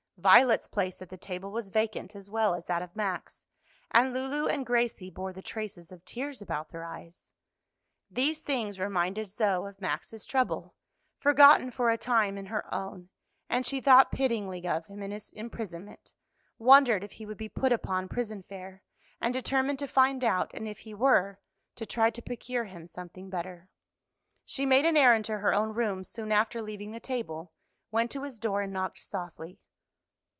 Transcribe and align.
Violet's 0.23 0.67
place 0.67 1.01
at 1.01 1.09
the 1.09 1.17
table 1.17 1.49
was 1.51 1.69
vacant 1.69 2.15
as 2.15 2.29
well 2.29 2.53
as 2.53 2.67
that 2.67 2.83
of 2.83 2.95
Max, 2.95 3.43
and 3.89 4.13
Lulu 4.13 4.45
and 4.47 4.67
Gracie 4.67 5.09
bore 5.09 5.33
the 5.33 5.41
traces 5.41 5.91
of 5.91 6.05
tears 6.05 6.43
about 6.43 6.69
their 6.69 6.83
eyes. 6.83 7.31
These 8.07 8.43
things 8.43 8.79
reminded 8.79 9.31
Zoe 9.31 9.67
of 9.67 9.81
Max's 9.81 10.27
trouble, 10.27 10.75
forgotten 11.17 11.71
for 11.71 11.89
a 11.89 11.97
time 11.97 12.37
in 12.37 12.45
her 12.45 12.71
own, 12.71 13.09
and 13.49 13.65
she 13.65 13.81
thought 13.81 14.11
pityingly 14.11 14.67
of 14.67 14.85
him 14.85 15.01
in 15.01 15.09
his 15.09 15.31
imprisonment, 15.31 16.13
wondered 16.59 17.03
if 17.03 17.13
he 17.13 17.25
would 17.25 17.39
be 17.39 17.49
put 17.49 17.71
upon 17.71 18.07
prison 18.07 18.43
fare, 18.43 18.83
and 19.19 19.33
determined 19.33 19.79
to 19.79 19.87
find 19.87 20.23
out, 20.23 20.51
and 20.53 20.67
if 20.67 20.77
he 20.81 20.93
were, 20.93 21.39
to 21.77 21.83
try 21.87 22.11
to 22.11 22.21
procure 22.21 22.65
him 22.65 22.85
something 22.85 23.27
better. 23.31 23.69
She 24.45 24.67
made 24.67 24.85
an 24.85 24.97
errand 24.97 25.25
to 25.25 25.39
her 25.39 25.51
own 25.51 25.73
rooms 25.73 26.09
soon 26.11 26.31
after 26.31 26.61
leaving 26.61 26.91
the 26.91 26.99
table, 26.99 27.53
went 27.89 28.11
to 28.11 28.21
his 28.21 28.37
door 28.37 28.61
and 28.61 28.71
knocked 28.71 28.99
softly. 28.99 29.57